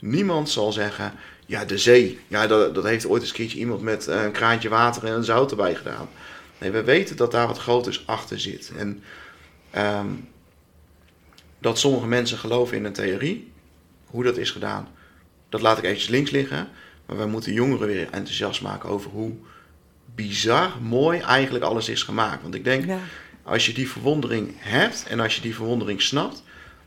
[0.00, 1.12] Niemand zal zeggen,
[1.46, 4.68] ja, de zee, ja, dat, dat heeft ooit eens een keertje iemand met een kraantje
[4.68, 6.08] water en een zout erbij gedaan.
[6.58, 8.72] Nee, we weten dat daar wat groters achter zit.
[8.76, 9.02] En
[9.74, 10.06] ehm,
[11.58, 13.52] dat sommige mensen geloven in een theorie,
[14.06, 14.88] hoe dat is gedaan,
[15.48, 16.68] dat laat ik eventjes links liggen.
[17.06, 19.32] Maar wij moeten jongeren weer enthousiast maken over hoe
[20.14, 22.42] bizar mooi eigenlijk alles is gemaakt.
[22.42, 22.98] Want ik denk, Ja.
[23.42, 26.42] als je die verwondering hebt en als je die verwondering snapt,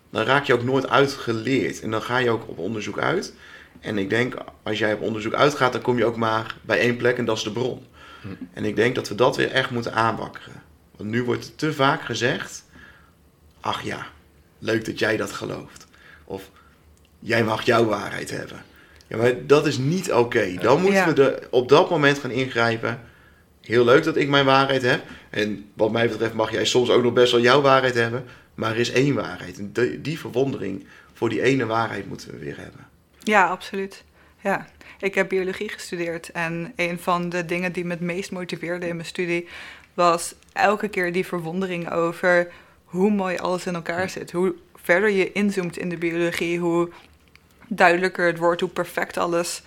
[0.10, 1.82] dan raak je ook nooit uitgeleerd.
[1.82, 3.34] En dan ga je ook op onderzoek uit.
[3.80, 6.98] En ik denk, als jij op onderzoek uitgaat, dan kom je ook maar bij één
[6.98, 7.86] plek en dat is de bron.
[8.22, 8.28] Hm.
[8.54, 10.62] En ik denk dat we dat weer echt moeten aanwakkeren.
[10.98, 12.64] Want nu wordt er te vaak gezegd,
[13.68, 14.08] ach ja,
[14.60, 15.88] leuk dat jij dat gelooft.
[16.26, 16.50] Of
[17.20, 18.64] jij mag jouw waarheid hebben.
[19.08, 20.54] Ja, maar dat is niet oké.
[20.54, 21.14] Dan moeten Ja.
[21.14, 23.00] we er op dat moment gaan ingrijpen.
[23.62, 25.04] Heel leuk dat ik mijn waarheid heb.
[25.30, 28.26] En wat mij betreft mag jij soms ook nog best wel jouw waarheid hebben.
[28.56, 29.58] Maar er is één waarheid.
[29.58, 32.88] En die, die verwondering voor die ene waarheid moeten we weer hebben.
[33.24, 34.04] Ja, absoluut.
[34.42, 34.68] Ja,
[35.00, 38.96] ik heb biologie gestudeerd en een van de dingen die me het meest motiveerde in
[38.96, 39.48] mijn studie
[39.94, 42.52] was elke keer die verwondering over
[42.88, 44.32] hoe mooi alles in elkaar zit.
[44.32, 46.90] Hoe verder je inzoomt in de biologie, hoe
[47.68, 49.62] duidelijker het wordt, hoe perfect alles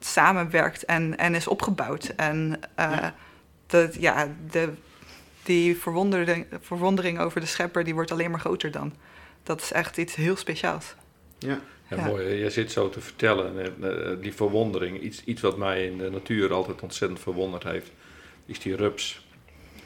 [0.00, 2.12] samenwerkt en, en is opgebouwd.
[2.16, 3.14] En eh, Ja.
[3.66, 4.68] dat, ja, de,
[5.42, 8.92] die verwondering, verwondering over de schepper, die wordt alleen maar groter dan.
[9.42, 10.94] Dat is echt iets heel speciaals.
[11.38, 12.06] Ja, Ja, Ja.
[12.06, 12.28] mooi.
[12.34, 13.64] Je zit zo te vertellen.
[13.64, 13.74] en,
[14.12, 17.90] eh, die verwondering, iets, iets wat mij in de natuur altijd ontzettend verwonderd heeft,
[18.46, 19.28] is die rups.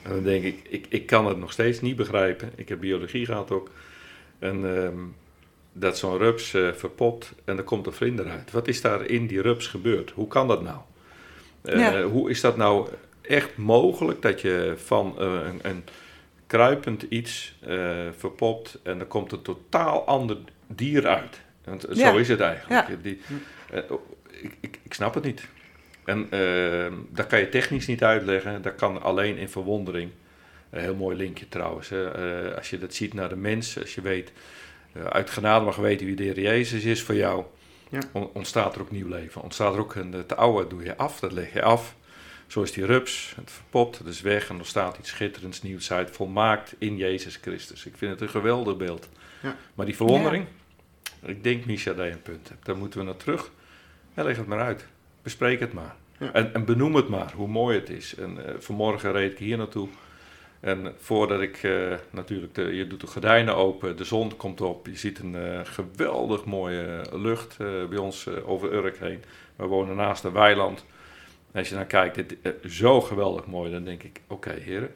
[0.05, 2.53] En dan denk ik, ik, ik kan het nog steeds niet begrijpen.
[2.57, 3.71] Ik heb biologie gehad ook.
[4.39, 4.99] En ehm,
[5.73, 8.51] dat zo'n rups eh, verpopt en er komt een vlinder uit.
[8.51, 10.11] Wat is daar in die rups gebeurd?
[10.11, 10.79] Hoe kan dat nou?
[11.63, 12.03] Eh, Ja.
[12.03, 12.89] Hoe is dat nou
[13.21, 15.85] echt mogelijk dat je van eh, een, een
[16.47, 17.55] kruipend iets
[18.17, 20.37] verpopt en er komt een totaal ander
[20.67, 21.41] dier uit?
[21.65, 22.11] Want Ja.
[22.11, 22.89] zo is het eigenlijk.
[22.89, 22.95] Ja.
[23.03, 23.21] Die,
[24.43, 25.49] ik, ik, ik snap het niet.
[26.05, 28.63] En eh, dat kan je technisch niet uitleggen.
[28.63, 30.11] Dat kan alleen in verwondering.
[30.71, 31.89] Een heel mooi linkje trouwens.
[31.89, 32.11] Hè.
[32.11, 34.33] Eh, als je dat ziet naar de mens, als je weet,
[34.93, 37.45] eh, uit genade mag weten wie de Heer Jezus is voor jou,
[37.89, 37.99] Ja.
[38.13, 39.43] on- ontstaat er ook nieuw leven.
[39.43, 41.95] Ontstaat er ook een, het oude doe je af, dat leg je af.
[42.47, 45.93] Zo is die rups, het verpopt, het is weg en er staat iets schitterends nieuws
[45.93, 47.87] uit, volmaakt in Jezus Christus.
[47.87, 49.09] Ik vind het een geweldig beeld.
[49.43, 49.57] Ja.
[49.75, 50.47] Maar die verwondering,
[51.23, 52.65] ik denk Misha dat je een punt hebt.
[52.67, 53.51] Daar moeten we naar terug.
[54.15, 54.87] En leg het maar uit.
[55.25, 55.97] Bespreek het maar.
[56.19, 56.33] Ja.
[56.33, 58.15] En, en benoem het maar, hoe mooi het is.
[58.15, 59.89] En eh, vanmorgen reed ik hier naartoe.
[60.61, 64.87] En voordat ik eh, natuurlijk, de, je doet de gordijnen open, de zon komt op.
[64.87, 67.57] Je ziet een eh, geweldig mooie lucht
[67.89, 69.23] bij ons over Urk heen.
[69.57, 70.85] We wonen naast een weiland.
[71.53, 72.37] En als je naar kijkt, dit,
[72.69, 74.95] zo geweldig mooi, dan denk ik, oké heren,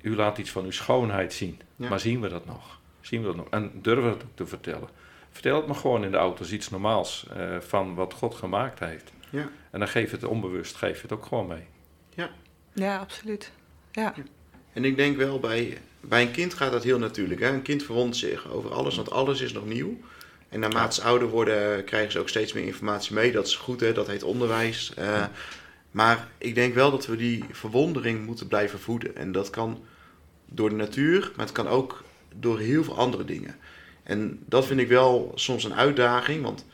[0.00, 1.60] u laat iets van uw schoonheid zien.
[1.76, 1.88] Ja.
[1.88, 2.80] Maar zien we dat nog?
[3.00, 3.48] Zien we dat nog?
[3.50, 4.88] En durven we het ook te vertellen?
[5.30, 7.26] Vertel het maar gewoon in de auto als iets normaals
[7.60, 9.12] van wat God gemaakt heeft.
[9.30, 9.50] Ja.
[9.70, 11.66] En dan geef het onbewust, geef het ook gewoon mee.
[12.74, 13.52] Ja, absoluut.
[13.92, 14.14] Ja,
[14.72, 17.40] En ik denk wel, bij, bij een kind gaat dat heel natuurlijk.
[17.40, 17.48] Hè?
[17.48, 20.00] Een kind verwondert zich over alles, want alles is nog nieuw.
[20.48, 23.32] En naarmate ze ouder worden, krijgen ze ook steeds meer informatie mee.
[23.32, 23.92] Dat is goed, hè?
[23.92, 24.94] dat heet onderwijs.
[24.94, 25.24] Eh,
[25.90, 29.16] maar ik denk wel dat we die verwondering moeten blijven voeden.
[29.16, 29.84] En dat kan
[30.46, 33.56] door de natuur, maar het kan ook door heel veel andere dingen.
[34.02, 36.66] En dat vind ik wel soms een uitdaging, want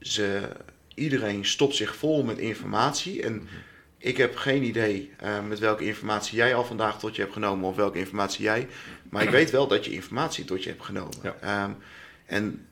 [0.00, 0.48] ze,
[0.94, 3.22] iedereen stopt zich vol met informatie.
[3.22, 3.48] En
[3.98, 7.68] ik heb geen idee eh, met welke informatie jij al vandaag tot je hebt genomen
[7.68, 8.68] of welke informatie jij.
[9.10, 11.16] Maar ik weet wel dat je informatie tot je hebt genomen.
[11.22, 11.36] Ja.
[11.40, 11.70] Ehm,
[12.26, 12.66] en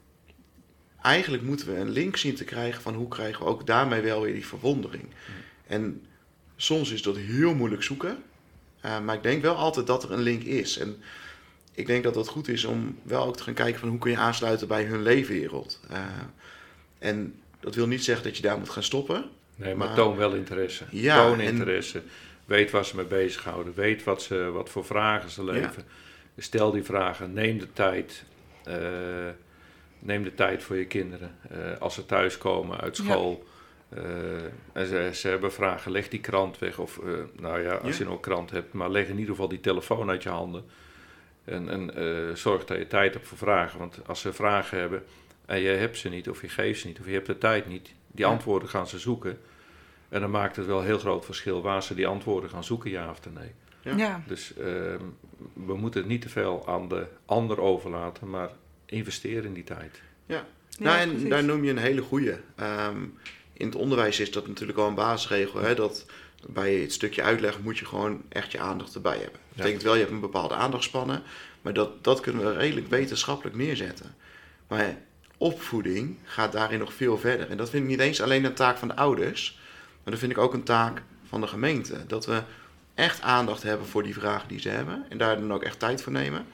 [1.03, 4.23] eigenlijk moeten we een link zien te krijgen van hoe krijgen we ook daarmee wel
[4.23, 5.05] weer die verwondering.
[5.67, 6.07] En
[6.57, 8.23] soms is dat heel moeilijk zoeken.
[8.81, 10.79] eh, maar ik denk wel altijd dat er een link is.
[10.79, 10.97] En
[11.75, 14.11] ik denk dat het goed is om wel ook te gaan kijken van hoe kun
[14.11, 15.81] je aansluiten bij hun leefwereld.
[15.91, 16.05] Eh,
[16.99, 19.25] en dat wil niet zeggen dat je daar moet gaan stoppen.
[19.57, 20.85] Nee, maar, Maar- toon wel interesse.
[20.91, 22.03] Ja, toon en- interesse.
[22.45, 23.73] Weet waar ze mee bezighouden.
[23.75, 25.85] Weet wat, ze, wat voor vragen ze leven.
[26.39, 27.33] Stel die vragen.
[27.33, 28.25] Neem de tijd.
[28.65, 28.77] eh,
[29.99, 31.37] neem de tijd voor je kinderen.
[31.51, 33.03] Eh, als ze thuiskomen uit Ja.
[33.05, 33.45] school.
[33.89, 34.03] eh,
[34.73, 35.93] en ze, ze hebben vragen.
[35.93, 36.79] Leg die krant weg.
[36.79, 37.99] Of eh, nou ja, als Ja.
[37.99, 38.73] je nog een krant hebt.
[38.73, 40.65] Maar leg in ieder geval die telefoon uit je handen.
[41.45, 43.79] En, en eh, zorg dat je tijd hebt voor vragen.
[43.79, 45.05] Want als ze vragen hebben
[45.47, 47.67] en je hebt ze niet, of je geeft ze niet, of je hebt de tijd
[47.69, 48.31] niet, die Ja.
[48.31, 49.39] antwoorden gaan ze zoeken.
[50.09, 52.91] En dan maakt het wel een heel groot verschil waar ze die antwoorden gaan zoeken,
[52.91, 53.51] ja of nee.
[53.83, 53.97] Ja.
[53.97, 54.23] ja.
[54.27, 55.01] Dus ehm,
[55.53, 58.51] we moeten het niet te veel aan de ander overlaten, maar
[58.87, 60.01] investeren in die tijd.
[60.27, 60.35] Ja,
[60.69, 61.29] Ja, nou, en precies.
[61.29, 62.41] daar noem je een hele goede.
[63.53, 65.61] in het onderwijs is dat natuurlijk al een basisregel.
[65.61, 66.07] Hè, dat
[66.49, 69.41] bij het stukje uitleg moet je gewoon echt je aandacht erbij hebben.
[69.49, 71.23] Dat betekent wel, je hebt een bepaalde aandachtspannen.
[71.63, 74.15] Maar dat, dat kunnen we redelijk wetenschappelijk neerzetten.
[74.69, 74.97] Maar
[75.43, 77.51] opvoeding gaat daarin nog veel verder.
[77.51, 79.59] En dat vind ik niet eens alleen een taak van de ouders,
[80.03, 82.07] maar dat vind ik ook een taak van de gemeente.
[82.07, 82.43] Dat we
[82.95, 86.03] echt aandacht hebben voor die vragen die ze hebben en daar dan ook echt tijd
[86.03, 86.47] voor nemen.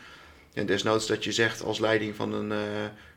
[0.55, 2.59] En desnoods dat je zegt als leiding van een uh,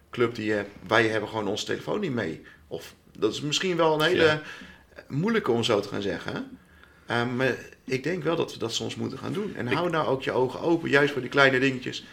[0.09, 2.41] club die je hebt, wij hebben gewoon onze telefoon niet mee.
[2.67, 4.41] Of dat is misschien wel een hele ja.
[5.07, 6.57] moeilijke om zo te gaan zeggen.
[7.11, 7.55] Um, maar
[7.85, 9.55] ik denk wel dat we dat soms moeten gaan doen.
[9.55, 12.05] En hou nou ook je ogen open, juist voor die kleine dingetjes.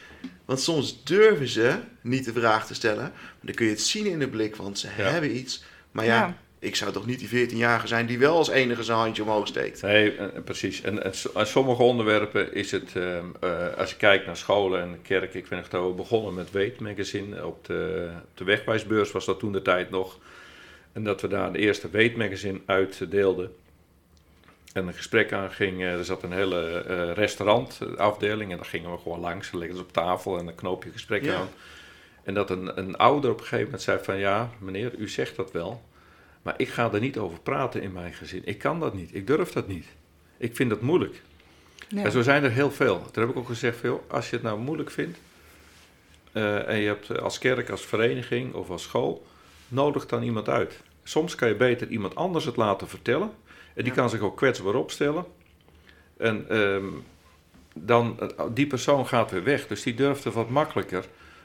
[0.48, 3.02] Want soms durven ze niet de vraag te stellen.
[3.02, 5.62] Maar dan kun je het zien in de blik, want ze hebben iets.
[5.90, 8.98] Maar ja, ja, ik zou toch niet die 14-jarige zijn die wel als enige zijn
[8.98, 9.82] handje omhoog steekt.
[9.82, 10.10] Nee,
[10.44, 10.80] precies.
[10.80, 15.34] En, en, sommige onderwerpen is het, uh, uh, als je kijkt naar scholen en kerk.
[15.34, 17.46] Ik ben echt al begonnen met Weet Magazine.
[17.46, 20.18] Op de, op de wegwijsbeurs was dat toen de tijd nog.
[20.92, 23.50] En dat we daar de eerste Weet Magazine uitdeelden
[24.78, 25.82] en een gesprek aanging.
[25.82, 29.50] Er zat een hele uh, restaurantafdeling en daar gingen we gewoon langs.
[29.50, 31.34] Dan legden ze op tafel en dan knoop je gesprek ja.
[31.34, 31.48] aan.
[32.22, 35.36] En dat een, een ouder op een gegeven moment zei van ja, meneer, u zegt
[35.36, 35.82] dat wel.
[36.42, 38.42] Maar ik ga er niet over praten in mijn gezin.
[38.44, 39.14] Ik kan dat niet.
[39.14, 39.86] Ik durf dat niet.
[40.36, 41.22] Ik vind dat moeilijk.
[41.88, 42.04] Ja.
[42.04, 43.02] En zo zijn er heel veel.
[43.10, 45.18] Toen heb ik ook gezegd, veel, als je het nou moeilijk vindt...
[46.32, 49.26] Uh, en je hebt als kerk, als vereniging of als school...
[49.68, 50.80] nodig dan iemand uit.
[51.02, 53.30] Soms kan je beter iemand anders het laten vertellen...
[53.78, 55.24] En die kan zich ook kwetsbaar opstellen.
[56.16, 57.04] En um,
[57.74, 59.66] dan, die persoon gaat weer weg.
[59.66, 61.04] Dus die durfde wat makkelijker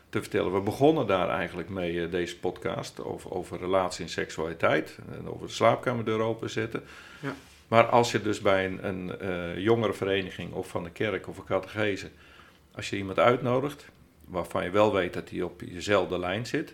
[0.09, 0.53] te vertellen.
[0.53, 4.97] We begonnen daar eigenlijk mee, deze podcast, over, over relatie en seksualiteit.
[5.11, 6.83] En over de slaapkamerdeur openzetten.
[7.19, 7.35] Ja.
[7.67, 11.43] Maar als je dus bij een, een uh, jongerenvereniging of van de kerk of een
[11.43, 12.09] catechese...
[12.75, 13.85] als je iemand uitnodigt,
[14.25, 16.73] waarvan je wel weet dat hij op jezelfde lijn zit...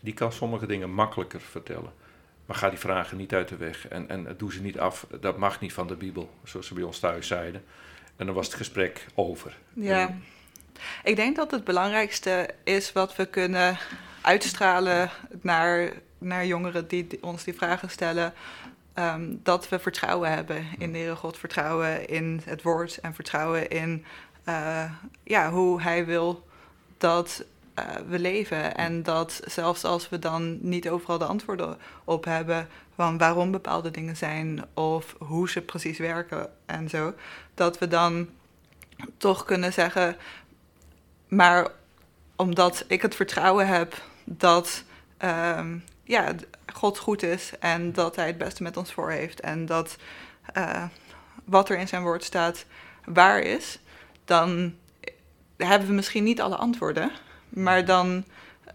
[0.00, 1.92] die kan sommige dingen makkelijker vertellen.
[2.46, 5.06] Maar ga die vragen niet uit de weg en, en doe ze niet af.
[5.20, 7.64] Dat mag niet van de Bijbel, zoals ze bij ons thuis zeiden.
[8.16, 9.58] En dan was het gesprek over.
[9.72, 10.16] Ja,
[11.04, 13.78] ik denk dat het belangrijkste is wat we kunnen
[14.20, 18.32] uitstralen naar, naar jongeren die, ons die vragen stellen.
[18.94, 23.68] Ehm, dat we vertrouwen hebben in de Heere God, vertrouwen in het woord en vertrouwen
[23.68, 24.04] in
[24.48, 24.90] uh,
[25.22, 26.46] ja, hoe Hij wil
[26.98, 27.44] dat
[28.08, 28.76] we leven.
[28.76, 33.90] En dat zelfs als we dan niet overal de antwoorden op hebben van waarom bepaalde
[33.90, 37.14] dingen zijn of hoe ze precies werken en zo,
[37.54, 38.28] dat we dan
[39.16, 40.16] toch kunnen zeggen,
[41.28, 41.70] maar
[42.36, 44.84] omdat ik het vertrouwen heb dat
[45.24, 45.66] uh,
[46.04, 46.34] ja,
[46.72, 49.96] God goed is en dat Hij het beste met ons voor heeft en dat
[50.56, 50.84] uh,
[51.44, 52.66] wat er in zijn woord staat
[53.04, 53.78] waar is,
[54.24, 54.74] dan
[55.56, 57.10] hebben we misschien niet alle antwoorden.
[57.52, 58.24] Maar dan,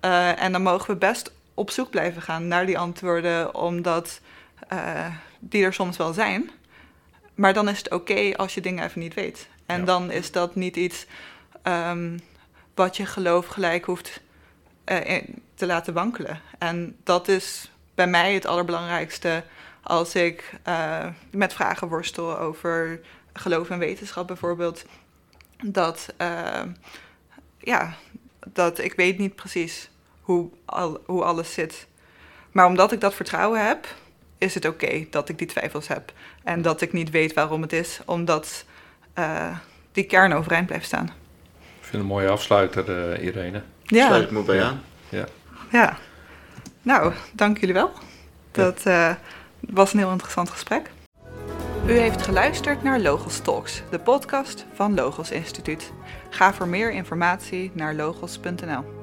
[0.06, 4.22] uh, en dan mogen we best op zoek blijven gaan naar die antwoorden, omdat
[4.74, 5.06] uh,
[5.40, 6.50] die er soms wel zijn.
[7.36, 9.48] Maar dan is het oké als je dingen even niet weet.
[9.66, 9.86] En ja.
[9.86, 11.06] dan is dat niet iets
[11.64, 12.20] um,
[12.76, 14.22] wat je geloof gelijk hoeft
[14.86, 15.22] uh,
[15.56, 16.42] te laten wankelen.
[16.58, 19.44] En dat is bij mij het allerbelangrijkste
[19.82, 20.54] als ik
[21.32, 23.00] met vragen worstel over
[23.34, 24.86] geloof en wetenschap bijvoorbeeld.
[25.64, 26.14] Dat,
[27.58, 27.96] ja,
[28.54, 29.90] dat ik weet niet precies
[30.22, 31.88] hoe, al, hoe alles zit.
[32.52, 33.88] Maar omdat ik dat vertrouwen heb,
[34.38, 36.14] is het oké dat ik die twijfels heb.
[36.44, 38.66] En dat ik niet weet waarom het is, omdat
[39.20, 39.58] uh,
[39.92, 41.06] die kern overeind blijft staan.
[41.06, 41.14] Ik
[41.80, 43.62] vind het een mooie afsluiter, uh, Irene.
[43.84, 44.08] Ja.
[44.08, 44.84] Sluit me bij aan.
[45.10, 45.26] Ja.
[45.72, 45.98] ja.
[46.82, 47.92] Nou, dank jullie wel.
[48.52, 49.12] Dat uh,
[49.60, 50.90] was een heel interessant gesprek.
[51.88, 55.92] U heeft geluisterd naar Logos Talks, de podcast van Logos Instituut.
[56.30, 58.97] Ga voor meer informatie naar logos.nl.